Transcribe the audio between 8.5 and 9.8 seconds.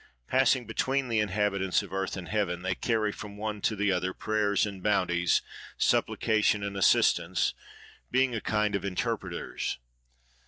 of interpreters.